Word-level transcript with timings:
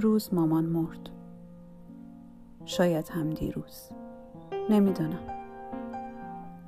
امروز 0.00 0.34
مامان 0.34 0.64
مرد. 0.64 1.08
شاید 2.64 3.08
هم 3.08 3.30
دیروز. 3.30 3.90
نمی‌دانم 4.70 5.26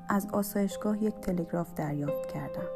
از 0.08 0.26
آسایشگاه 0.32 1.02
یک 1.02 1.14
تلگراف 1.14 1.74
دریافت 1.74 2.32
کردم. 2.32 2.68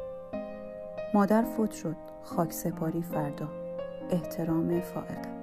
مادر 1.13 1.41
فوت 1.41 1.71
شد. 1.71 1.95
خاک 2.23 2.53
سپاری 2.53 3.01
فردا. 3.01 3.49
احترام 4.09 4.81
فائقه. 4.81 5.37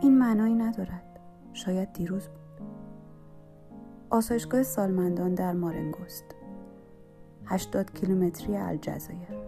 این 0.00 0.18
معنایی 0.18 0.54
ندارد. 0.54 1.20
شاید 1.52 1.92
دیروز 1.92 2.28
بود. 2.28 2.66
آسایشگاه 4.10 4.62
سالمندان 4.62 5.34
در 5.34 5.52
مارنگوست. 5.52 6.24
هشتاد 7.44 7.92
کیلومتری 7.92 8.56
الجزایر. 8.56 9.38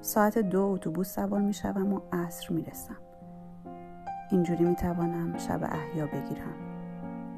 ساعت 0.00 0.38
دو 0.38 0.62
اتوبوس 0.62 1.14
سوار 1.14 1.40
می 1.40 1.54
شوم 1.54 1.92
و 1.92 2.00
عصر 2.12 2.52
می 2.52 2.64
رسم. 2.64 2.96
اینجوری 4.30 4.64
می 4.64 4.76
توانم 4.76 5.38
شب 5.38 5.60
احیا 5.62 6.06
بگیرم 6.06 6.54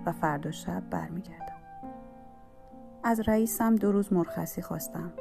و 0.06 0.12
فردا 0.12 0.50
شب 0.50 0.82
برمیگردم. 0.90 1.56
از 3.04 3.20
رئیسم 3.20 3.76
دو 3.76 3.92
روز 3.92 4.12
مرخصی 4.12 4.62
خواستم 4.62 5.12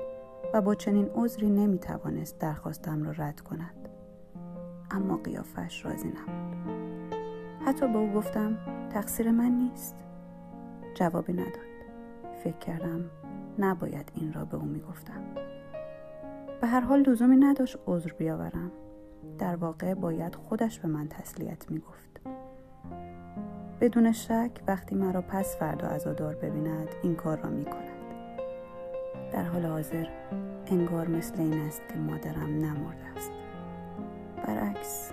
و 0.54 0.62
با 0.62 0.76
چنین 0.76 1.10
عذری 1.16 1.50
نمی 1.50 1.80
توانست 1.80 2.40
درخواستم 2.40 3.04
را 3.04 3.12
رد 3.12 3.42
کند. 3.42 3.90
اما 4.92 5.18
قیافش 5.18 5.86
راضی 5.86 6.08
نبود. 6.08 7.16
حتی 7.66 7.88
به 7.88 7.98
او 7.98 8.12
گفتم 8.14 8.58
تقصیر 8.90 9.32
من 9.32 9.52
نیست. 9.52 9.96
جوابی 10.96 11.34
نداد. 11.34 11.76
فکر 12.44 12.58
کردم 12.58 13.06
نباید 13.60 14.12
این 14.16 14.34
را 14.34 14.46
به 14.46 14.58
او 14.58 14.66
می 14.66 14.80
گفتم. 14.80 15.22
به 16.62 16.68
هر 16.68 16.80
حال 16.80 17.02
لزومی 17.02 17.38
نداشت 17.38 17.78
عذر 17.88 18.12
بیاورم 18.14 18.72
در 19.40 19.56
واقع 19.56 19.94
باید 19.94 20.36
خودش 20.36 20.80
به 20.80 20.88
من 20.88 21.08
تسلیت 21.08 21.72
می 21.72 21.80
گفت 21.80 22.22
بدون 23.82 24.12
شک 24.12 24.52
وقتی 24.68 24.96
مرا 24.96 25.22
پس 25.22 25.58
فردا 25.58 25.88
عزادار 25.88 26.36
ببیند 26.36 26.88
این 27.04 27.16
کار 27.16 27.38
را 27.38 27.50
می 27.50 27.66
کند 27.66 27.96
در 29.32 29.44
حال 29.44 29.66
حاضر 29.66 30.08
انگار 30.68 31.08
مثل 31.08 31.34
این 31.38 31.54
است 31.54 31.82
که 31.90 31.96
مادرم 31.96 32.50
نمرده 32.50 33.06
است. 33.16 33.32
برعکس 34.48 35.12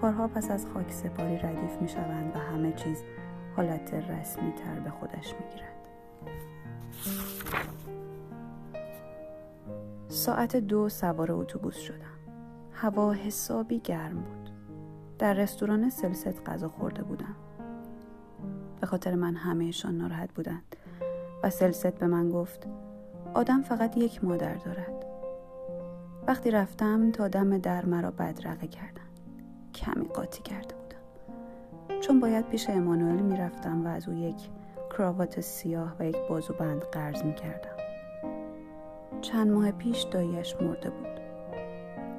کارها 0.00 0.28
پس 0.28 0.50
از 0.50 0.66
خاک 0.74 0.92
سپاری 0.92 1.38
ردیف 1.38 1.82
می 1.82 1.88
شوند 1.88 2.36
و 2.36 2.38
همه 2.38 2.72
چیز 2.72 3.02
حالت 3.56 3.94
رسمی 3.94 4.52
تر 4.52 4.80
به 4.80 4.90
خودش 4.90 5.34
می 5.34 5.54
گیرد. 5.54 5.74
ساعت 10.08 10.56
دو 10.56 10.88
سوار 10.88 11.32
اتوبوس 11.32 11.76
شدم. 11.76 12.13
هوا 12.84 13.12
حسابی 13.12 13.78
گرم 13.78 14.14
بود. 14.14 14.50
در 15.18 15.34
رستوران 15.34 15.90
سلست 15.90 16.48
غذا 16.48 16.68
خورده 16.68 17.02
بودم. 17.02 17.36
به 18.80 18.86
خاطر 18.86 19.14
من 19.14 19.36
همهشان 19.36 19.98
ناراحت 19.98 20.32
بودند 20.34 20.76
و 21.42 21.50
سلست 21.50 21.94
به 21.98 22.06
من 22.06 22.28
گفت 22.28 22.66
آدم 23.34 23.62
فقط 23.62 23.96
یک 23.96 24.24
مادر 24.24 24.54
دارد. 24.54 25.06
وقتی 26.26 26.50
رفتم 26.50 27.10
تا 27.10 27.28
دم 27.28 27.58
در 27.58 27.86
مرا 27.86 28.10
بدرقه 28.10 28.66
کردن 28.66 29.08
کمی 29.74 30.08
قاطی 30.08 30.42
کرده 30.42 30.74
بودم. 30.74 32.00
چون 32.00 32.20
باید 32.20 32.48
پیش 32.48 32.70
امانوئل 32.70 33.22
می‌رفتم 33.22 33.86
و 33.86 33.88
از 33.88 34.08
او 34.08 34.14
یک 34.14 34.48
کراوات 34.90 35.40
سیاه 35.40 35.96
و 35.98 36.06
یک 36.06 36.16
بازوبند 36.28 36.82
قرض 36.82 37.22
می 37.22 37.34
کردم. 37.34 37.76
چند 39.20 39.50
ماه 39.50 39.70
پیش 39.70 40.02
دایش 40.02 40.56
مرده 40.60 40.90
بود. 40.90 41.13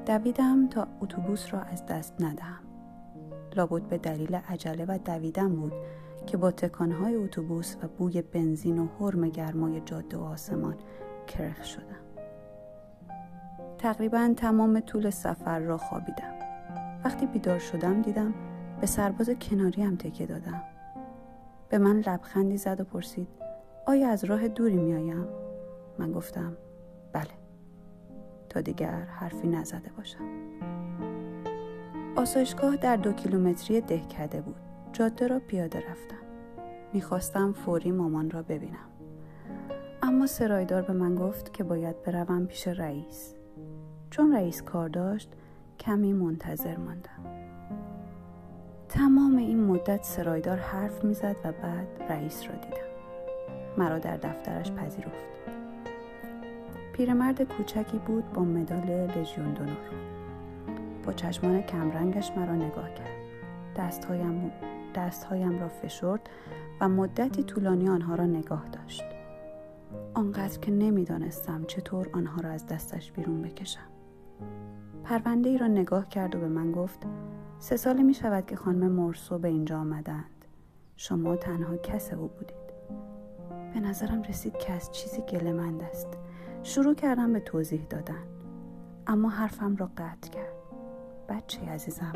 دویدم 0.05 0.67
تا 0.67 0.87
اتوبوس 1.01 1.53
را 1.53 1.59
از 1.61 1.85
دست 1.85 2.13
ندهم. 2.19 2.59
لابد 3.55 3.83
به 3.83 3.97
دلیل 3.97 4.35
عجله 4.35 4.85
و 4.87 4.97
دویدن 5.05 5.55
بود 5.55 5.73
که 6.25 6.37
با 6.37 6.51
تکانهای 6.51 7.15
اتوبوس 7.15 7.75
و 7.83 7.87
بوی 7.87 8.21
بنزین 8.21 8.79
و 8.79 8.87
حرم 8.99 9.29
گرمای 9.29 9.81
جاده 9.81 10.17
و 10.17 10.23
آسمان 10.23 10.75
کرخ 11.27 11.63
شدم. 11.63 12.05
تقریبا 13.77 14.33
تمام 14.37 14.79
طول 14.79 15.09
سفر 15.09 15.59
را 15.59 15.77
خوابیدم. 15.77 16.33
وقتی 17.05 17.25
بیدار 17.25 17.59
شدم 17.59 18.01
دیدم 18.01 18.33
به 18.81 18.87
سرباز 18.87 19.29
کناری 19.29 19.83
هم 19.83 19.95
تکه 19.95 20.25
دادم. 20.25 20.63
به 21.69 21.77
من 21.77 21.99
لبخندی 21.99 22.57
زد 22.57 22.81
و 22.81 22.83
پرسید 22.83 23.27
آیا 23.85 24.09
از 24.09 24.23
راه 24.23 24.47
دوری 24.47 24.77
میآیم؟ 24.77 25.27
من 25.99 26.11
گفتم 26.11 26.57
دیگر 28.61 29.01
حرفی 29.01 29.47
نزده 29.47 29.91
باشم. 29.97 30.25
آسایشگاه 32.15 32.75
در 32.75 32.95
دو 32.95 33.11
کیلومتری 33.11 33.81
دهکده 33.81 34.41
بود. 34.41 34.55
جاده 34.93 35.27
را 35.27 35.39
پیاده 35.39 35.79
رفتم. 35.79 36.25
می‌خواستم 36.93 37.53
فوری 37.53 37.91
مامان 37.91 38.31
را 38.31 38.41
ببینم. 38.41 38.89
اما 40.03 40.27
سرایدار 40.27 40.81
به 40.81 40.93
من 40.93 41.15
گفت 41.15 41.53
که 41.53 41.63
باید 41.63 42.03
بروم 42.03 42.45
پیش 42.45 42.67
رئیس. 42.67 43.35
چون 44.09 44.35
رئیس 44.35 44.61
کار 44.61 44.89
داشت 44.89 45.29
کمی 45.79 46.13
منتظر 46.13 46.77
ماندم. 46.77 47.45
تمام 48.89 49.37
این 49.37 49.63
مدت 49.63 50.03
سرایدار 50.03 50.57
حرف 50.57 51.03
می‌زد 51.03 51.35
و 51.43 51.51
بعد 51.51 51.87
رئیس 52.09 52.43
را 52.43 52.55
دیدم. 52.55 52.77
مرا 53.77 53.99
در 53.99 54.17
دفترش 54.17 54.71
پذیرفت. 54.71 55.25
پیرمرد 56.95 57.41
کوچکی 57.41 57.97
بود 57.97 58.33
با 58.33 58.41
مدال 58.41 59.11
لژیون 59.17 59.53
دونور 59.53 59.91
با 61.05 61.13
چشمان 61.13 61.61
کمرنگش 61.61 62.31
مرا 62.37 62.55
نگاه 62.55 62.93
کرد. 62.93 63.15
دستهایم, 63.77 64.51
دستهایم 64.95 65.59
را 65.59 65.67
فشرد 65.67 66.29
و 66.81 66.89
مدتی 66.89 67.43
طولانی 67.43 67.89
آنها 67.89 68.15
را 68.15 68.25
نگاه 68.25 68.65
داشت. 68.69 69.03
آنقدر 70.13 70.59
که 70.59 70.71
نمی‌دانستم 70.71 71.63
چطور 71.63 72.09
آنها 72.13 72.41
را 72.41 72.49
از 72.49 72.67
دستش 72.67 73.11
بیرون 73.11 73.41
بکشم. 73.41 73.89
پرونده 75.03 75.49
ای 75.49 75.57
را 75.57 75.67
نگاه 75.67 76.09
کرد 76.09 76.35
و 76.35 76.39
به 76.39 76.47
من 76.47 76.71
گفت 76.71 76.99
سه 77.59 77.77
سالی 77.77 78.03
می 78.03 78.13
شود 78.13 78.45
که 78.45 78.55
خانم 78.55 78.91
مورسو 78.91 79.37
به 79.37 79.47
اینجا 79.47 79.79
آمدند. 79.79 80.45
شما 80.97 81.35
تنها 81.35 81.77
کس 81.77 82.13
او 82.13 82.27
بودید. 82.27 82.65
به 83.73 83.79
نظرم 83.79 84.21
رسید 84.21 84.57
که 84.57 84.73
از 84.73 84.91
چیزی 84.91 85.21
گلمند 85.21 85.83
است. 85.83 86.07
شروع 86.65 86.93
کردم 86.93 87.33
به 87.33 87.39
توضیح 87.39 87.85
دادن. 87.89 88.23
اما 89.07 89.29
حرفم 89.29 89.75
را 89.75 89.89
قطع 89.97 90.29
کرد. 90.29 90.53
بچه 91.29 91.61
عزیزم 91.69 92.13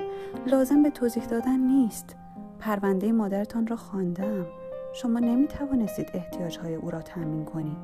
لازم 0.48 0.84
به 0.84 0.90
توضیح 0.90 1.26
دادن 1.26 1.60
نیست. 1.60 2.16
پرونده 2.60 3.12
مادرتان 3.12 3.68
را 3.68 3.76
خواندم. 3.76 4.46
شما 4.94 5.20
نمی 5.20 5.48
توانستید 5.48 6.10
احتیاجهای 6.14 6.76
او 6.76 6.92
را 6.92 7.02
تأمین 7.02 7.46
کنید. 7.46 7.78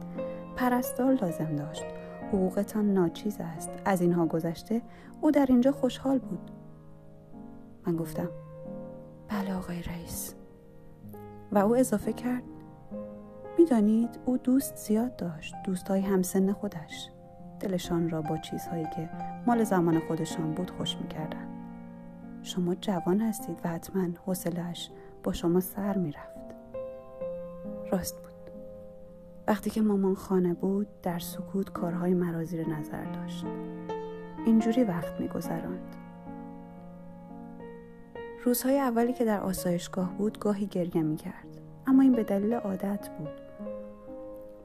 پرستار 0.56 1.14
لازم 1.14 1.56
داشت. 1.56 1.86
حقوقتان 2.28 2.94
ناچیز 2.94 3.38
است. 3.40 3.70
از 3.86 4.02
اینها 4.02 4.26
گذشته 4.26 4.82
او 5.22 5.32
در 5.32 5.46
اینجا 5.50 5.72
خوشحال 5.72 6.18
بود. 6.18 6.52
من 7.88 7.96
گفتم 7.96 8.30
بله 9.28 9.56
آقای 9.56 9.82
رئیس. 9.82 10.36
و 11.52 11.58
او 11.58 11.76
اضافه 11.76 12.14
کرد 12.14 12.44
می‌دانید 13.58 14.20
او 14.26 14.38
دوست 14.38 14.76
زیاد 14.76 15.16
داشت 15.16 15.56
دوستهای 15.66 16.02
همسن 16.02 16.52
خودش. 16.52 17.10
دلشان 17.60 18.10
را 18.10 18.22
با 18.22 18.38
چیزهایی 18.38 18.86
که 18.96 19.10
مال 19.48 19.64
زمان 19.64 20.00
خودشان 20.00 20.52
بود 20.52 20.72
خوش 20.72 20.98
می‌کردن 20.98 21.48
شما 22.44 22.76
جوان 22.76 23.22
هستید 23.22 23.60
و 23.64 23.70
حتما 23.70 24.08
حوصلهاش 24.26 24.90
با 25.24 25.34
شما 25.34 25.60
سر 25.60 25.98
می‌رفت. 25.98 26.36
راست 27.92 28.16
بود. 28.16 28.52
وقتی 29.48 29.70
که 29.70 29.82
مامان 29.82 30.16
خانه 30.16 30.54
بود 30.54 30.88
در 31.04 31.20
سکوت 31.20 31.70
کارهای 31.70 32.14
مرا 32.14 32.44
زیر 32.44 32.70
نظر 32.70 33.04
داشت. 33.06 33.46
اینجوری 34.46 34.84
وقت 34.84 35.20
میگذراند. 35.20 35.96
روزهای 38.44 38.80
اولی 38.80 39.14
که 39.14 39.26
در 39.26 39.40
آسایشگاه 39.40 40.14
بود 40.18 40.40
گاهی 40.40 40.66
گریه 40.66 41.04
می‌کرد. 41.04 41.48
اما 41.88 42.02
این 42.02 42.12
به 42.12 42.24
دلیل 42.24 42.54
عادت 42.54 43.10
بود. 43.18 43.45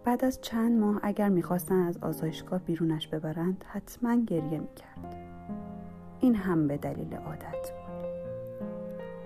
بعد 0.05 0.25
از 0.25 0.41
چند 0.41 0.81
ماه 0.81 1.01
اگر 1.03 1.29
می‌خواستن 1.29 1.83
از 1.87 1.99
آزایشگاه 2.03 2.59
بیرونش 2.59 3.09
ببرند 3.09 3.65
حتما 3.69 4.15
گریه 4.15 4.59
می‌کرد. 4.59 5.17
این 6.21 6.35
هم 6.35 6.69
به 6.69 6.77
دلیل 6.77 7.15
عادت 7.15 7.73
بود. 7.73 7.91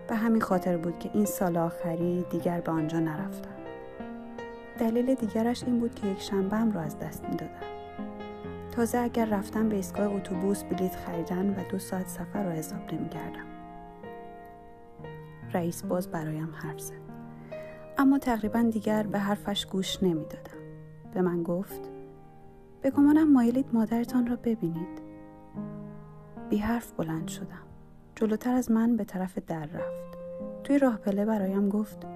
به 0.09 0.15
همین 0.15 0.41
خاطر 0.41 0.77
بود 0.77 0.99
که 0.99 1.11
این 1.15 1.25
سال 1.25 1.57
آخری 1.57 2.25
دیگر 2.31 2.61
به 2.61 2.73
آنجا 2.73 3.01
نرفتم. 3.01 3.51
دلیل 4.79 5.15
دیگرش 5.15 5.65
این 5.65 5.81
بود 5.81 5.95
که 5.95 6.07
یک 6.07 6.21
شنبه 6.21 6.75
را 6.75 6.81
از 6.81 6.99
دست 6.99 7.25
می‌دادم. 7.25 7.51
تازه 8.73 8.99
اگر 8.99 9.25
رفتم 9.25 9.69
به 9.69 9.77
ایستگاه 9.77 10.15
اتوبوس 10.15 10.63
بلیط 10.63 10.95
خریدن 10.95 11.51
و 11.51 11.71
دو 11.71 11.79
ساعت 11.79 12.09
سفر 12.09 12.43
را 12.43 12.51
حساب 12.51 12.95
نمی‌کردم. 12.95 13.47
رئیس 15.53 15.83
باز 15.83 16.11
برایم 16.11 16.55
حرف 16.55 16.81
زد. 16.81 16.95
اما 17.99 18.19
تقریبا 18.19 18.63
دیگر 18.63 19.03
به 19.03 19.19
حرفش 19.19 19.67
گوش 19.67 20.03
نمی‌دادم. 20.03 20.64
به 21.15 21.23
من 21.23 21.43
گفت 21.43 21.91
به 22.83 22.91
گمانم 22.91 23.33
مایلید 23.33 23.67
مادرتان 23.73 24.27
را 24.27 24.37
ببینید. 24.37 25.03
بی 26.49 26.57
حرف 26.57 26.93
بلند 26.93 27.29
شدم. 27.29 27.63
جلوتر 28.17 28.55
از 28.55 28.71
من 28.71 28.97
به 28.97 29.05
طرف 29.05 29.39
در 29.39 29.67
رفت. 29.67 30.19
توی 30.65 30.79
راه 30.79 30.97
پله 30.97 31.25
برایم 31.25 31.69
گفت 31.69 32.07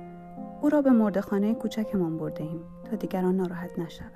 او 0.63 0.69
را 0.69 0.83
به 0.83 0.91
مردخانه 0.91 1.55
کوچکمان 1.55 2.19
برده 2.19 2.45
ایم 2.45 2.61
تا 2.91 2.97
دیگران 2.97 3.37
ناراحت 3.37 3.79
نشوند. 3.79 4.13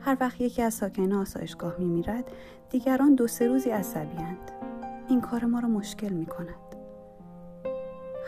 هر 0.00 0.16
وقت 0.20 0.40
یکی 0.40 0.62
از 0.62 0.74
ساکنین 0.74 1.12
آسایشگاه 1.12 1.74
می 1.78 1.86
میرد 1.88 2.24
دیگران 2.70 3.14
دو 3.14 3.26
سه 3.26 3.46
روزی 3.46 3.70
عصبیاند. 3.70 4.50
این 5.08 5.20
کار 5.20 5.44
ما 5.44 5.60
را 5.60 5.68
مشکل 5.68 6.12
می 6.12 6.26
کند 6.26 6.68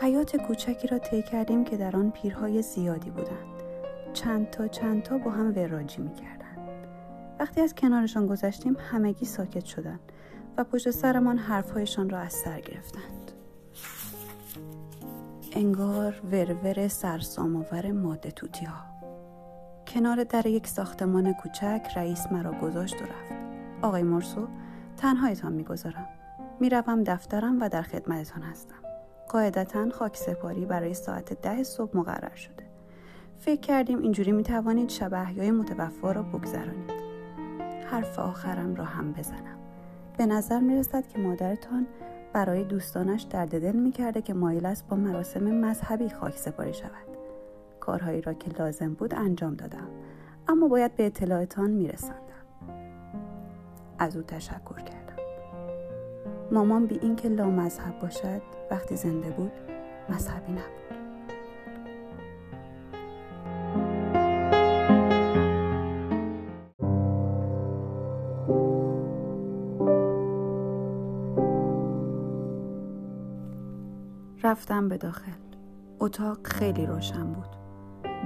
حیات 0.01 0.35
کوچکی 0.35 0.87
را 0.87 0.99
طی 0.99 1.21
کردیم 1.21 1.63
که 1.63 1.77
در 1.77 1.95
آن 1.95 2.11
پیرهای 2.11 2.61
زیادی 2.61 3.09
بودند. 3.09 3.50
چند 4.13 4.49
تا 4.49 4.67
چند 4.67 5.03
تا 5.03 5.17
با 5.17 5.31
هم 5.31 5.53
وراجی 5.55 6.01
می 6.01 6.15
کردند. 6.15 6.87
وقتی 7.39 7.61
از 7.61 7.75
کنارشان 7.75 8.27
گذشتیم 8.27 8.77
همگی 8.91 9.25
ساکت 9.25 9.65
شدند 9.65 9.99
و 10.57 10.63
پشت 10.63 10.91
سرمان 10.91 11.37
حرفهایشان 11.37 12.09
را 12.09 12.19
از 12.19 12.33
سر 12.33 12.59
گرفتند. 12.59 13.31
انگار 15.51 16.21
ورور 16.31 16.87
سرسامآور 16.87 17.91
ماده 17.91 18.31
توتی 18.31 18.65
ها 18.65 18.91
کنار 19.87 20.23
در 20.23 20.47
یک 20.47 20.67
ساختمان 20.67 21.33
کوچک 21.33 21.87
رئیس 21.95 22.31
مرا 22.31 22.51
گذاشت 22.51 23.01
و 23.01 23.05
رفت. 23.05 23.41
آقای 23.81 24.03
مورسو 24.03 24.47
تنهایتان 24.97 25.53
می‌گذارم. 25.53 26.07
می‌روم 26.59 27.03
دفترم 27.03 27.61
و 27.61 27.69
در 27.69 27.81
خدمتتان 27.81 28.43
هستم. 28.43 28.75
قاعدتا 29.29 29.89
خاک 29.89 30.17
سپاری 30.17 30.65
برای 30.65 30.93
ساعت 30.93 31.41
ده 31.41 31.63
صبح 31.63 31.97
مقرر 31.97 32.35
شده. 32.35 32.70
فکر 33.41 33.61
کردیم 33.61 34.01
اینجوری 34.01 34.31
می 34.31 34.43
توانید 34.43 34.89
شب 34.89 35.13
احیای 35.13 35.51
متوفا 35.51 36.11
را 36.11 36.23
بگذرانید. 36.23 36.91
حرف 37.91 38.19
آخرم 38.19 38.75
را 38.75 38.85
هم 38.85 39.13
بزنم. 39.13 39.57
به 40.17 40.25
نظر 40.25 40.59
می 40.59 40.75
رسد 40.75 41.07
که 41.07 41.19
مادرتان 41.19 41.87
برای 42.33 42.63
دوستانش 42.63 43.21
درد 43.21 43.61
دل 43.61 43.75
می 43.75 43.91
کرده 43.91 44.21
که 44.21 44.33
مایل 44.33 44.65
است 44.65 44.87
با 44.87 44.97
مراسم 44.97 45.43
مذهبی 45.43 46.09
خاک 46.09 46.37
سپاری 46.37 46.73
شود. 46.73 47.07
کارهایی 47.79 48.21
را 48.21 48.33
که 48.33 48.51
لازم 48.59 48.93
بود 48.93 49.15
انجام 49.15 49.55
دادم 49.55 49.87
اما 50.47 50.67
باید 50.67 50.95
به 50.95 51.05
اطلاعتان 51.05 51.69
می 51.69 51.87
رسندم. 51.87 52.21
از 53.99 54.17
او 54.17 54.23
تشکر 54.23 54.75
کردم. 54.75 55.23
مامان 56.51 56.85
بی 56.85 56.99
اینکه 57.01 57.29
لا 57.29 57.49
مذهب 57.49 57.99
باشد 57.99 58.41
وقتی 58.71 58.95
زنده 58.95 59.29
بود 59.29 59.51
مذهبی 60.09 60.51
نبود. 60.51 60.80
رفتم 74.51 74.89
به 74.89 74.97
داخل. 74.97 75.31
اتاق 75.99 76.47
خیلی 76.47 76.85
روشن 76.85 77.33
بود. 77.33 77.55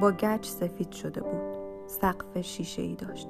با 0.01 0.11
گچ 0.11 0.47
سفید 0.47 0.91
شده 0.91 1.21
بود. 1.21 1.57
سقف 1.87 2.41
شیشه 2.41 2.81
ای 2.81 2.95
داشت. 2.95 3.27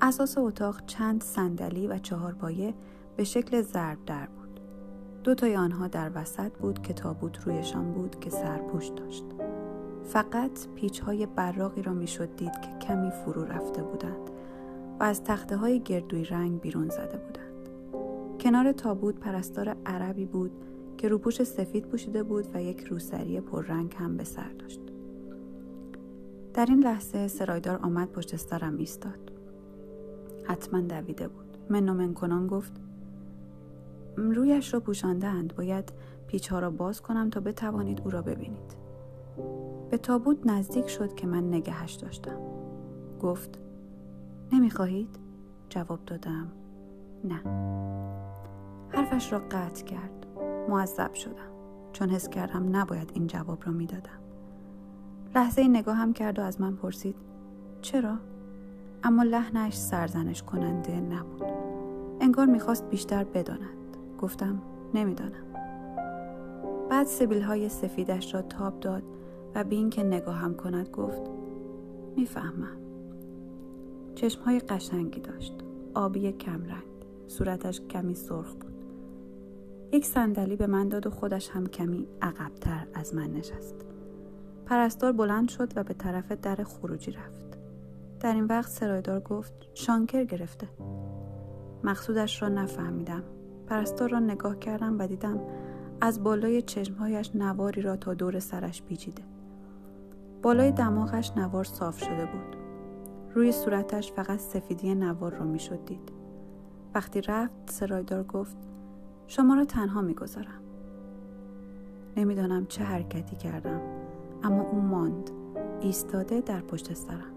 اساس 0.00 0.38
اتاق 0.38 0.86
چند 0.86 1.22
صندلی 1.22 1.86
و 1.86 1.98
چهار 1.98 2.32
بایه 2.32 2.74
به 3.16 3.24
شکل 3.24 3.62
ضرب 3.62 3.98
در 4.06 4.26
بود. 4.26 4.60
دو 5.24 5.34
تای 5.34 5.56
آنها 5.56 5.88
در 5.88 6.10
وسط 6.14 6.52
بود 6.52 6.82
که 6.82 6.92
تابوت 6.92 7.46
رویشان 7.46 7.92
بود 7.92 8.20
که 8.20 8.30
سرپوش 8.30 8.88
داشت. 8.88 9.24
فقط 10.04 10.68
پیچ 10.74 11.00
های 11.00 11.26
براقی 11.26 11.82
را 11.82 11.92
می‌شد 11.92 12.36
دید 12.36 12.60
که 12.60 12.86
کمی 12.86 13.10
فرو 13.10 13.44
رفته 13.44 13.82
بودند 13.82 14.30
و 15.00 15.04
از 15.04 15.24
تخته 15.24 15.56
های 15.56 15.80
گردوی 15.80 16.24
رنگ 16.24 16.60
بیرون 16.60 16.88
زده 16.88 17.16
بودند. 17.18 17.68
کنار 18.40 18.72
تابوت 18.72 19.14
پرستار 19.14 19.76
عربی 19.86 20.26
بود 20.26 20.52
که 21.02 21.08
روپوش 21.08 21.42
سفید 21.42 21.86
پوشیده 21.86 22.22
بود 22.22 22.46
و 22.54 22.62
یک 22.62 22.80
روسری 22.80 23.40
پررنگ 23.40 23.94
هم 23.98 24.16
به 24.16 24.24
سر 24.24 24.52
داشت. 24.58 24.80
در 26.54 26.66
این 26.68 26.82
لحظه 26.82 27.28
سرایدار 27.28 27.78
آمد 27.82 28.12
پشت 28.12 28.36
سرم 28.36 28.76
ایستاد. 28.76 29.32
حتما 30.44 30.80
دویده 30.80 31.28
بود. 31.28 31.56
من 31.68 32.14
کنان 32.14 32.46
گفت 32.46 32.72
رویش 34.16 34.74
را 34.74 34.80
پوشاندهاند 34.80 35.56
باید 35.56 35.92
پیچ 36.26 36.48
ها 36.48 36.58
را 36.58 36.70
باز 36.70 37.00
کنم 37.02 37.30
تا 37.30 37.40
بتوانید 37.40 38.00
او 38.04 38.10
را 38.10 38.22
ببینید. 38.22 38.76
به 39.90 39.98
تابوت 39.98 40.46
نزدیک 40.46 40.88
شد 40.88 41.14
که 41.14 41.26
من 41.26 41.48
نگهش 41.48 41.92
داشتم. 41.92 42.38
گفت 43.20 43.58
نمی‌خواهید؟ 44.52 45.18
جواب 45.68 46.04
دادم 46.06 46.52
نه. 47.24 47.42
حرفش 48.88 49.32
را 49.32 49.38
قطع 49.38 49.84
کرد. 49.84 50.21
معذب 50.68 51.14
شدم. 51.14 51.52
چون 51.92 52.10
حس 52.10 52.28
کردم 52.28 52.76
نباید 52.76 53.10
این 53.14 53.26
جواب 53.26 53.58
را 53.66 53.72
می‌دادم. 53.72 54.18
لحظه 55.34 55.68
نگاه 55.68 55.96
هم 55.96 56.12
کرد 56.12 56.38
و 56.38 56.42
از 56.42 56.60
من 56.60 56.76
پرسید 56.76 57.16
چرا؟ 57.82 58.16
اما 59.04 59.22
لحنش 59.22 59.74
سرزنش 59.74 60.42
کننده 60.42 61.00
نبود. 61.00 61.42
انگار 62.20 62.46
می‌خواست 62.46 62.90
بیشتر 62.90 63.24
بداند. 63.24 63.96
گفتم 64.20 64.62
نمی‌دانم. 64.94 65.44
بعد 66.90 67.06
سبیل 67.06 67.42
های 67.42 67.68
سفیدش 67.68 68.34
را 68.34 68.42
تاب 68.42 68.80
داد 68.80 69.02
و 69.54 69.64
بین 69.64 69.90
که 69.90 70.02
نگاه 70.02 70.36
هم 70.36 70.54
کند 70.54 70.88
گفت 70.88 71.22
می‌فهمم. 72.16 72.76
چشم 74.14 74.42
های 74.42 74.58
قشنگی 74.58 75.20
داشت. 75.20 75.54
آبی 75.94 76.32
کمرنگ. 76.32 76.82
صورتش 77.26 77.80
کمی 77.80 78.14
سرخ 78.14 78.54
بود. 78.54 78.71
یک 79.94 80.06
صندلی 80.06 80.56
به 80.56 80.66
من 80.66 80.88
داد 80.88 81.06
و 81.06 81.10
خودش 81.10 81.50
هم 81.50 81.66
کمی 81.66 82.08
عقبتر 82.22 82.86
از 82.94 83.14
من 83.14 83.32
نشست. 83.32 83.74
پرستار 84.66 85.12
بلند 85.12 85.48
شد 85.48 85.72
و 85.76 85.84
به 85.84 85.94
طرف 85.94 86.32
در 86.32 86.56
خروجی 86.64 87.10
رفت. 87.10 87.58
در 88.20 88.34
این 88.34 88.44
وقت 88.44 88.70
سرایدار 88.70 89.20
گفت 89.20 89.52
شانکر 89.74 90.24
گرفته. 90.24 90.68
مقصودش 91.84 92.42
را 92.42 92.48
نفهمیدم. 92.48 93.22
پرستار 93.66 94.10
را 94.10 94.18
نگاه 94.18 94.58
کردم 94.58 94.98
و 94.98 95.06
دیدم 95.06 95.40
از 96.00 96.22
بالای 96.22 96.62
چشمهایش 96.62 97.30
نواری 97.34 97.82
را 97.82 97.96
تا 97.96 98.14
دور 98.14 98.38
سرش 98.40 98.82
پیچیده. 98.82 99.22
بالای 100.42 100.72
دماغش 100.72 101.32
نوار 101.36 101.64
صاف 101.64 101.98
شده 102.04 102.26
بود. 102.26 102.56
روی 103.34 103.52
صورتش 103.52 104.12
فقط 104.12 104.38
سفیدی 104.38 104.94
نوار 104.94 105.34
را 105.34 105.44
می‌شد 105.44 105.84
دید. 105.84 106.12
وقتی 106.94 107.20
رفت 107.20 107.70
سرایدار 107.70 108.24
گفت 108.24 108.71
شما 109.32 109.54
را 109.54 109.64
تنها 109.64 110.02
می‌گذارم. 110.02 110.62
نمی‌دانم 112.16 112.66
چه 112.66 112.84
حرکتی 112.84 113.36
کردم 113.36 113.80
اما 114.42 114.62
او 114.62 114.78
ماند 114.78 115.30
ایستاده 115.80 116.40
در 116.40 116.60
پشت 116.60 116.92
سرم. 116.92 117.32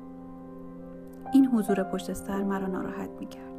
این 1.33 1.45
حضور 1.45 1.83
پشت 1.83 2.13
سر 2.13 2.43
مرا 2.43 2.67
ناراحت 2.67 3.09
می‌کرد. 3.19 3.53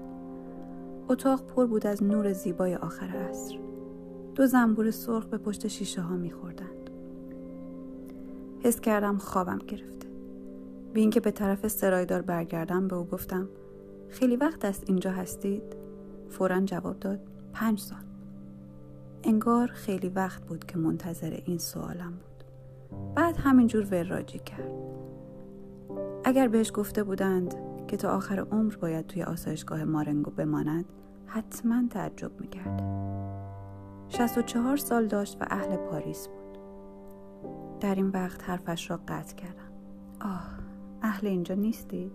اتاق 1.09 1.43
پر 1.43 1.67
بود 1.67 1.87
از 1.87 2.03
نور 2.03 2.33
زیبای 2.33 2.75
آخر 2.75 3.07
عصر. 3.07 3.59
دو 4.35 4.47
زنبور 4.47 4.91
سرخ 4.91 5.25
به 5.25 5.39
پشت 5.39 5.67
شیشه 5.67 6.01
ها 6.01 6.17
میخوردند. 6.17 6.91
حس 8.61 8.81
کردم 8.81 9.19
خوابم 9.19 9.59
گرفته. 9.59 10.09
بی 10.93 11.01
اینکه 11.01 11.21
به 11.21 11.31
طرف 11.31 11.69
سرایدار 11.69 12.23
برگردم 12.23 12.89
به 12.89 12.97
او 12.97 13.05
گفتم 13.05 13.49
خیلی 14.09 14.37
وقت 14.37 14.65
است 14.65 14.85
اینجا 14.87 15.11
هستید؟ 15.11 15.77
فورا 16.29 16.61
جواب 16.61 17.01
داد 17.01 17.21
پنج 17.53 17.81
سال. 17.81 18.06
انگار 19.27 19.69
خیلی 19.69 20.09
وقت 20.09 20.43
بود 20.43 20.65
که 20.65 20.79
منتظر 20.79 21.41
این 21.45 21.59
سوالم 21.59 22.11
بود. 22.11 22.45
بعد 23.15 23.37
همینجور 23.37 23.87
وراجی 23.91 24.39
کرد. 24.39 24.73
اگر 26.25 26.49
بهش 26.49 26.73
گفته 26.75 27.05
بودند 27.05 27.55
که 27.89 27.97
تا 27.97 28.11
آخر 28.11 28.41
عمر 28.41 28.77
باید 28.77 29.07
توی 29.07 29.23
آسایشگاه 29.23 29.85
مارنگو 29.85 30.31
بماند 30.31 30.85
حتما 31.27 31.83
تعجب 31.91 32.41
می‌کرد. 32.41 32.83
64 34.09 34.77
سال 34.77 35.07
داشت 35.07 35.37
و 35.41 35.47
اهل 35.51 35.77
پاریس 35.77 36.29
بود. 36.29 36.59
در 37.81 37.95
این 37.95 38.09
وقت 38.09 38.51
حرفش 38.51 38.91
را 38.91 39.01
قطع 39.09 39.35
کردم. 39.35 39.73
آه 40.21 40.49
اهل 41.03 41.27
اینجا 41.27 41.55
نیستید 41.55 42.13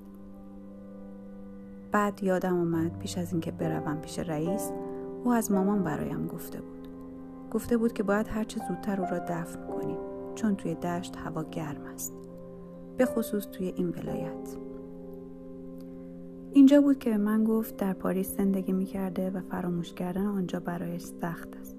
بعد 1.92 2.24
یادم 2.24 2.56
اومد 2.56 3.00
پیش 3.00 3.18
از 3.18 3.32
اینکه 3.32 3.52
بروم 3.52 3.98
پیش 4.02 4.20
رئیس 4.20 4.72
او 5.24 5.32
از 5.32 5.52
مامان 5.52 5.84
برایم 5.84 6.28
گفته 6.28 6.62
بود. 6.62 6.81
گفته 7.52 7.78
بود 7.78 7.94
که 7.94 8.04
باید 8.04 8.28
هرچه 8.28 8.62
زودتر 8.68 9.02
او 9.02 9.08
را 9.12 9.20
دفن 9.20 9.68
کنیم 9.68 9.98
چون 10.36 10.56
توی 10.56 10.76
دشت 10.76 11.16
هوا 11.16 11.44
گرم 11.44 11.86
است. 11.94 12.14
به 12.98 13.06
خصوص 13.06 13.46
توی 13.46 13.74
این 13.76 13.90
ولایت. 13.90 14.58
اینجا 16.54 16.82
بود 16.82 17.00
که 17.00 17.10
به 17.10 17.18
من 17.18 17.44
گفت 17.44 17.78
در 17.78 17.94
پاریس 17.94 18.38
زندگی 18.38 18.74
می 18.74 18.86
کرده 18.86 19.30
و 19.30 19.42
فراموش 19.42 19.94
کردن 19.94 20.26
آنجا 20.26 20.60
برایش 20.60 21.02
سخت 21.02 21.56
است. 21.62 21.78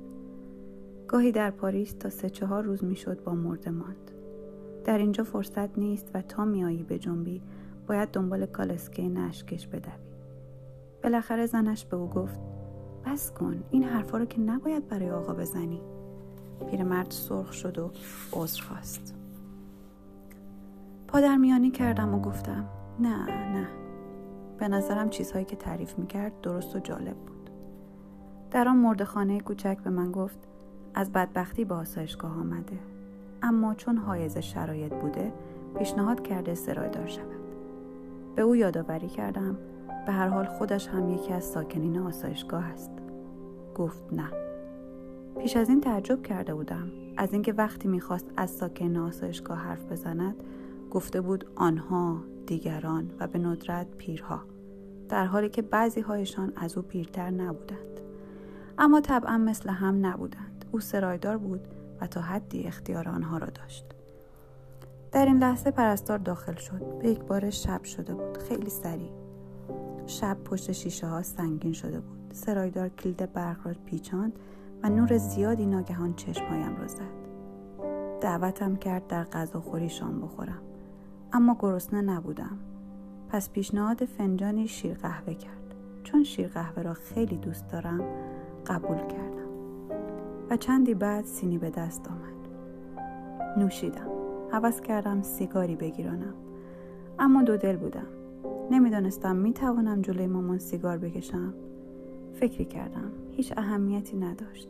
گاهی 1.09 1.33
در 1.33 1.51
پاریس 1.51 1.93
تا 1.93 2.11
سه 2.11 2.31
چهار 2.31 2.63
روز 2.65 2.85
می‌شد 2.85 3.25
با 3.25 3.35
مرده 3.35 3.71
ماند. 3.71 4.11
در 4.85 4.99
اینجا 4.99 5.25
فرصت 5.25 5.79
نیست 5.79 6.11
و 6.15 6.23
تا 6.23 6.45
میایی 6.45 6.83
به 6.83 6.99
جنبی 6.99 7.43
باید 7.87 8.09
دنبال 8.09 8.47
کالسکه 8.47 9.09
نشکش 9.09 9.67
بدوی. 9.67 9.93
بالاخره 11.03 11.47
زنش 11.47 11.85
به 11.85 11.97
او 11.97 12.09
گفت 12.09 12.41
بس 13.07 13.31
کن. 13.31 13.63
این 13.71 13.85
حرفا 13.85 14.19
رو 14.19 14.25
که 14.25 14.41
نباید 14.41 14.89
برای 14.89 15.11
آقا 15.11 15.35
بزنی. 15.35 15.81
پیرمرد 16.71 17.11
سرخ 17.11 17.53
شد 17.53 17.79
و 17.79 17.91
عذر 18.33 18.63
خواست. 18.63 19.15
پادرمیانی 21.09 21.71
کردم 21.71 22.15
و 22.15 22.21
گفتم 22.21 22.65
نه 23.01 23.27
نه. 23.27 23.67
به 24.59 24.69
نظرم 24.69 25.11
چیزهایی 25.11 25.45
که 25.45 25.57
تعریف 25.57 25.99
می‌کرد 25.99 26.41
درست 26.41 26.77
و 26.77 26.79
جالب 26.79 27.17
بود. 27.17 27.51
در 28.51 28.69
آن 28.69 28.77
مردخانه 28.77 29.41
کوچک 29.41 29.79
به 29.79 29.91
من 29.91 30.13
گفت 30.13 30.39
از 30.95 31.13
بدبختی 31.13 31.65
به 31.65 31.75
آسایشگاه 31.75 32.33
آمده. 32.33 32.79
اما 33.43 33.75
چون 33.75 33.97
حایز 33.97 34.39
شرایط 34.39 34.95
بوده 34.95 35.33
پیشنهاد 35.79 36.23
کرده 36.23 36.55
سرایدار 36.55 37.07
شود. 37.07 37.43
به 38.37 38.43
او 38.43 38.57
یادآوری 38.57 39.09
کردم 39.09 39.57
به 40.07 40.13
هر 40.13 40.29
حال 40.29 40.45
خودش 40.45 40.89
هم 40.89 41.11
یکی 41.11 41.33
از 41.33 41.45
ساکنین 41.45 41.99
آسایشگاه 41.99 42.65
است. 42.65 42.91
گفت 43.75 44.03
نه. 44.13 44.31
پیش 45.39 45.57
از 45.57 45.69
این 45.69 45.81
تعجب 45.81 46.23
کرده 46.23 46.55
بودم. 46.55 46.91
از 47.17 47.33
اینکه 47.33 47.53
وقتی 47.53 47.89
می‌خواست 47.89 48.27
از 48.37 48.51
ساکن 48.51 48.97
آسایشگاه 48.97 49.59
حرف 49.59 49.93
بزند 49.93 50.35
گفته 50.91 51.21
بود 51.21 51.47
آنها 51.57 52.17
دیگران 52.47 53.11
و 53.21 53.27
به 53.27 53.39
ندرت 53.39 53.87
پیرها. 53.99 54.43
در 55.09 55.27
حالی 55.27 55.49
که 55.49 55.63
بعضی 55.63 56.01
هایشان 56.01 56.53
از 56.57 56.77
او 56.77 56.83
پیرتر 56.83 57.31
نبودند. 57.31 58.01
اما 58.79 59.01
طبعا 59.01 59.39
مثل 59.39 59.71
هم 59.71 60.07
نبودند. 60.07 60.65
او 60.73 60.81
سرایدار 60.81 61.39
بود 61.39 61.69
و 62.01 62.07
تا 62.07 62.21
حدی 62.21 62.63
اختیار 62.63 63.09
آنها 63.09 63.39
را 63.39 63.47
داشت. 63.47 63.85
در 65.13 65.27
این 65.27 65.39
لحظه 65.39 65.71
پرستار 65.71 66.19
داخل 66.19 66.55
شد. 66.55 66.99
به 66.99 67.09
یک 67.09 67.21
بار 67.21 67.51
شب 67.51 67.85
شده 67.85 68.15
بود. 68.15 68.39
خیلی 68.39 68.71
سریع. 68.71 69.22
شب 70.07 70.37
پشت 70.45 70.73
شیشه 70.73 71.07
ها 71.07 71.23
سنگین 71.23 71.73
شده 71.73 72.01
بود. 72.01 72.31
سرایدار 72.33 72.89
کلید 72.89 73.33
برق 73.33 73.67
را 73.67 73.73
پیچاند 73.87 74.33
و 74.83 74.89
نور 74.89 75.17
زیادی 75.17 75.67
ناگهان 75.67 76.15
چشمهایم 76.15 76.77
را 76.77 76.87
زد. 76.87 77.23
دعوتم 78.21 78.77
کرد 78.77 79.07
در 79.07 79.25
غذاخوری 79.25 79.89
شام 79.89 80.21
بخورم. 80.21 80.63
اما 81.33 81.57
گرسنه 81.61 82.01
نبودم. 82.01 82.59
پس 83.29 83.51
پیشنهاد 83.51 84.05
فنجانی 84.05 84.69
شیر 84.69 84.95
قهوه 84.95 85.35
کرد. 85.35 85.75
چون 86.05 86.25
شیر 86.25 86.49
قهوه 86.49 86.83
را 86.83 86.95
خیلی 86.95 87.37
دوست 87.37 87.69
دارم 87.69 88.01
قبول 88.67 88.99
کردم. 88.99 89.49
و 90.51 90.57
چندی 90.57 90.95
بعد 90.95 91.25
سینی 91.25 91.59
به 91.59 91.71
دست 91.71 92.09
آمد. 92.09 92.49
نوشیدم. 93.59 94.09
حوض 94.53 94.81
کردم 94.81 95.23
سیگاری 95.23 95.77
بگیرانم. 95.77 96.35
اما 97.19 97.43
دو 97.43 97.57
دل 97.57 97.77
بودم. 97.77 98.07
نمی‌دانستم 98.73 99.37
می‌توانم 99.37 100.03
جلوی 100.03 100.27
مامان 100.27 100.59
سیگار 100.59 100.99
بکشم. 100.99 101.55
فکری 102.35 102.65
کردم. 102.65 103.13
هیچ 103.31 103.53
اهمیتی 103.57 104.17
نداشت. 104.17 104.69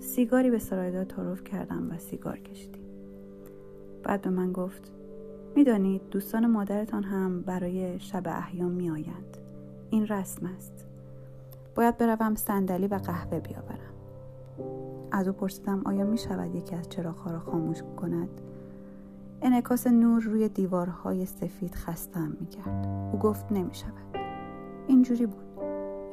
سیگاری 0.00 0.50
به 0.50 0.58
سرایدار 0.58 1.04
تعارف 1.04 1.44
کردم 1.44 1.90
و 1.90 1.98
سیگار 1.98 2.38
کشیدیم 2.38 2.82
بعد 4.02 4.22
به 4.22 4.30
من 4.30 4.52
گفت 4.52 4.92
می‌دانید 5.56 6.02
دوستان 6.10 6.46
مادرتان 6.46 7.04
هم 7.04 7.40
برای 7.40 8.00
شب 8.00 8.22
احیام 8.26 8.70
میآیند. 8.70 9.36
این 9.90 10.06
رسم 10.06 10.46
است. 10.46 10.86
باید 11.74 11.98
بروم 11.98 12.34
صندلی 12.34 12.86
و 12.86 12.94
قهوه 12.94 13.40
بیاورم. 13.40 13.92
از 15.12 15.28
او 15.28 15.34
پرسیدم 15.34 15.82
آیا 15.84 16.04
می 16.04 16.18
شود 16.18 16.54
یکی 16.54 16.76
از 16.76 16.88
چراغها 16.88 17.30
را 17.30 17.40
خاموش 17.40 17.82
کند؟ 17.96 18.40
انعکاس 19.44 19.86
نور 19.86 20.22
روی 20.22 20.48
دیوارهای 20.48 21.26
سفید 21.26 21.74
خستم 21.74 22.36
می 22.40 22.46
کرد 22.46 22.86
او 23.12 23.18
گفت 23.18 23.52
نمی 23.52 23.74
شود 23.74 24.22
اینجوری 24.86 25.26
بود. 25.26 25.44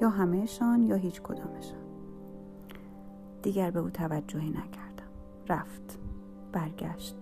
یا 0.02 0.10
همهشان 0.10 0.84
یا 0.84 0.96
هیچ 0.96 1.22
کدامشان. 1.22 1.80
دیگر 3.44 3.72
به 3.72 3.80
او 3.80 3.90
توجهی 3.90 4.50
نکردم. 4.50 5.10
رفت. 5.50 6.00
برگشت. 6.52 7.16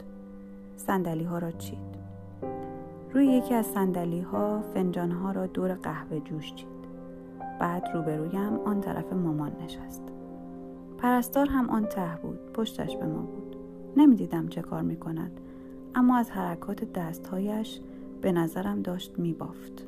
سندلی 0.78 1.24
ها 1.24 1.38
را 1.38 1.52
چید. 1.52 1.98
روی 3.14 3.26
یکی 3.26 3.54
از 3.54 3.66
سندلی 3.66 4.22
ها 4.22 4.62
فنجان 4.74 5.12
ها 5.12 5.32
را 5.32 5.48
دور 5.48 5.74
قهوه 5.74 6.20
جوش 6.20 6.54
چید. 6.56 6.68
بعد 7.60 7.90
روبرویم 7.94 8.60
آن 8.66 8.82
طرف 8.82 9.14
مامان 9.14 9.52
نشست. 9.64 10.04
پرستار 10.98 11.48
هم 11.50 11.70
آن 11.70 11.86
ته 11.86 12.20
بود. 12.22 12.54
پشتش 12.54 12.98
به 12.98 13.06
ما 13.06 13.22
بود. 13.22 13.56
نمی‌دیدم 13.98 14.48
چه 14.48 14.62
کار 14.62 14.82
می 14.82 14.96
کند 14.96 15.40
اما 15.98 16.18
از 16.18 16.32
حرکات 16.32 16.84
دستهایش 16.94 17.80
به 18.22 18.32
نظرم 18.32 18.82
داشت 18.82 19.20
می 19.20 19.34
بافت. 19.34 19.86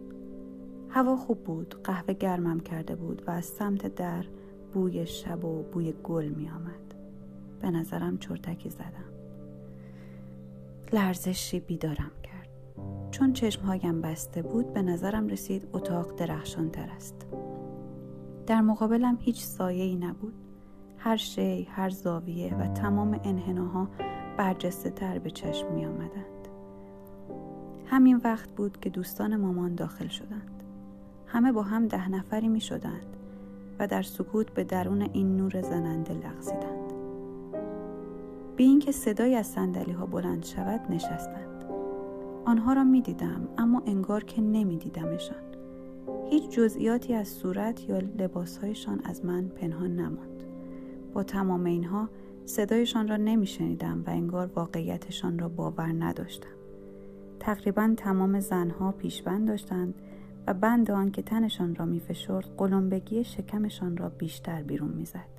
هوا 0.90 1.16
خوب 1.16 1.44
بود 1.44 1.76
قهوه 1.84 2.14
گرمم 2.14 2.60
کرده 2.60 2.96
بود 2.96 3.24
و 3.28 3.32
از 3.32 3.46
سمت 3.46 3.96
در 3.96 4.26
بوی 4.74 5.06
شب 5.06 5.46
و 5.46 5.64
بوی 5.64 5.94
گل 6.04 6.26
می 6.26 6.50
آمد. 6.50 6.96
به 7.62 7.72
نظرم 7.72 8.18
چرتکی 8.18 8.70
زدم 8.70 9.10
لرزشی 10.94 11.60
بیدارم 11.60 12.12
کرد 12.24 12.50
چون 13.12 13.34
چشمهایم 13.34 14.02
بسته 14.02 14.42
بود 14.42 14.74
به 14.74 14.82
نظرم 14.82 15.28
رسید 15.28 15.68
اتاق 15.74 16.16
درخشان 16.16 16.70
تر 16.70 16.90
است 16.96 17.26
در 18.48 18.62
مقابلم 18.62 19.18
هیچ 19.22 19.44
سایه 19.44 19.84
ای 19.84 19.96
نبود 19.96 20.34
هر 20.98 21.16
شی، 21.16 21.64
هر 21.64 21.90
زاویه 21.90 22.56
و 22.56 22.74
تمام 22.74 23.20
انحناها 23.24 23.88
برجسته 24.40 24.90
تر 24.90 25.20
به 25.20 25.32
چشم 25.32 25.72
می 25.72 25.86
آمدند. 25.86 26.48
همین 27.86 28.22
وقت 28.24 28.52
بود 28.52 28.80
که 28.80 28.90
دوستان 28.90 29.36
مامان 29.36 29.76
داخل 29.76 30.08
شدند. 30.08 30.64
همه 31.28 31.52
با 31.52 31.64
هم 31.64 31.88
ده 31.88 32.10
نفری 32.10 32.48
می 32.48 32.62
شدند 32.62 33.16
و 33.80 33.88
در 33.88 34.02
سکوت 34.02 34.54
به 34.54 34.64
درون 34.64 35.02
این 35.02 35.38
نور 35.38 35.62
زننده 35.62 36.14
لغزیدند. 36.14 36.94
بی 38.56 38.64
اینکه 38.64 38.92
صدایی 38.92 39.36
از 39.36 39.48
سندلی 39.48 39.92
ها 39.92 40.06
بلند 40.06 40.46
شود 40.46 40.82
نشستند. 40.90 41.66
آنها 42.46 42.74
را 42.74 42.84
می 42.84 43.02
دیدم 43.02 43.48
اما 43.58 43.84
انگار 43.86 44.24
که 44.24 44.42
نمی 44.42 44.78
دیدمشان. 44.78 45.44
هیچ 46.30 46.50
جزئیاتی 46.50 47.14
از 47.14 47.28
صورت 47.28 47.90
یا 47.90 47.98
لباسهایشان 47.98 49.02
از 49.04 49.26
من 49.26 49.48
پنهان 49.48 49.96
نماند. 49.96 50.44
با 51.14 51.24
تمام 51.24 51.66
اینها 51.66 52.10
صدایشان 52.50 53.08
را 53.08 53.18
نمیشنیدم 53.18 54.04
و 54.08 54.10
انگار 54.10 54.52
واقعیتشان 54.56 55.40
را 55.40 55.50
باور 55.50 55.96
نداشتم. 56.00 56.50
تقریبا 57.40 57.94
تمام 57.98 58.40
زنها 58.40 58.92
پیشبند 58.92 59.48
داشتند 59.48 59.94
و 60.48 60.54
بند 60.54 60.92
آن 60.92 61.12
که 61.12 61.22
تنشان 61.22 61.76
را 61.76 61.86
میفشرد 61.86 62.50
قلمبگی 62.58 63.24
شکمشان 63.24 63.98
را 63.98 64.10
بیشتر 64.10 64.64
بیرون 64.64 64.92
می‌زد. 64.92 65.30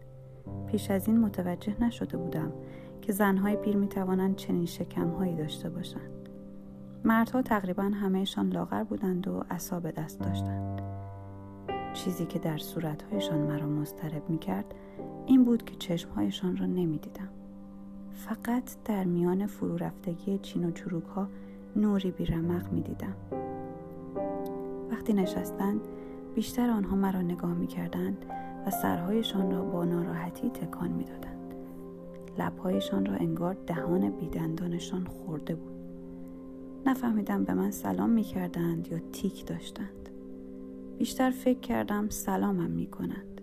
پیش 0.67 0.90
از 0.90 1.09
این 1.09 1.21
متوجه 1.21 1.85
نشده 1.85 2.17
بودم 2.17 2.52
که 3.02 3.12
زنهای 3.12 3.57
پیر 3.57 3.76
می 3.76 3.88
توانند 3.88 4.37
چنین 4.37 4.67
شکمهایی 4.67 5.37
داشته 5.37 5.71
باشند. 5.71 6.29
مردها 7.05 7.43
تقریبا 7.43 7.83
همهشان 7.83 8.50
لاغر 8.50 8.85
بودند 8.85 9.29
و 9.29 9.45
اصاب 9.50 9.90
دست 9.90 10.21
داشتند. 10.21 10.89
چیزی 11.92 12.26
که 12.26 12.38
در 12.38 12.59
صورتهایشان 12.59 13.38
مرا 13.38 13.66
مضطرب 13.66 14.30
می 14.30 14.38
کرد 14.38 14.75
این 15.26 15.44
بود 15.44 15.64
که 15.64 15.76
چشمهایشان 15.76 16.56
را 16.56 16.66
نمی 16.66 16.99
دیدم. 16.99 17.28
فقط 18.12 18.76
در 18.85 19.04
میان 19.04 19.47
فرو 19.47 19.76
رفتگی 19.76 20.38
چین 20.38 20.64
و 20.64 20.70
چروک 20.70 21.04
ها 21.04 21.28
نوری 21.76 22.11
بیرمق 22.11 22.73
می 22.73 22.80
دیدم. 22.80 23.14
وقتی 24.90 25.12
نشستند 25.12 25.80
بیشتر 26.35 26.70
آنها 26.70 26.97
مرا 26.97 27.23
نگاه 27.23 27.54
می 27.54 27.66
کردند 27.66 28.26
و 28.66 28.70
سرهایشان 28.70 29.50
را 29.50 29.62
با 29.62 29.85
ناراحتی 29.85 30.50
تکان 30.50 30.90
می 30.90 31.04
دادند. 31.04 31.54
لبهایشان 32.38 33.06
را 33.06 33.14
انگار 33.14 33.56
دهان 33.66 34.11
بیدندانشان 34.11 35.04
خورده 35.04 35.54
بود. 35.54 35.80
نفهمیدم 36.87 37.44
به 37.44 37.54
من 37.54 37.70
سلام 37.70 38.11
می 38.11 38.23
کردند 38.23 38.88
یا 38.92 38.99
تیک 39.12 39.47
داشتند. 39.47 40.00
بیشتر 41.00 41.30
فکر 41.30 41.61
کردم 41.61 42.09
سلامم 42.09 42.71
می 42.71 42.87
کنند. 42.87 43.40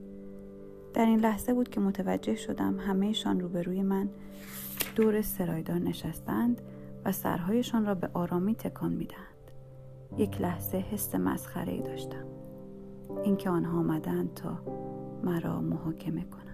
در 0.93 1.05
این 1.05 1.19
لحظه 1.19 1.53
بود 1.53 1.69
که 1.69 1.79
متوجه 1.79 2.35
شدم 2.35 2.79
همهشان 2.79 3.39
روبروی 3.39 3.81
من 3.81 4.09
دور 4.95 5.21
سرایدار 5.21 5.79
نشستند 5.79 6.61
و 7.05 7.11
سرهایشان 7.11 7.85
را 7.85 7.95
به 7.95 8.09
آرامی 8.13 8.55
تکان 8.55 8.91
می‌دهند. 8.91 9.51
یک 10.17 10.41
لحظه 10.41 10.77
حس 10.77 11.15
مسخره 11.15 11.73
ای 11.73 11.81
داشتم. 11.81 12.25
اینکه 13.23 13.49
آنها 13.49 13.79
آمدند 13.79 14.33
تا 14.33 14.59
مرا 15.23 15.61
محاکمه 15.61 16.23
کنند. 16.23 16.46